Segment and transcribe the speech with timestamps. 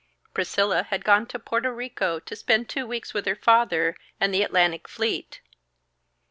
[0.33, 4.41] Priscilla had gone to Porto Rico to spend two weeks with her father and the
[4.41, 5.41] Atlantic Fleet.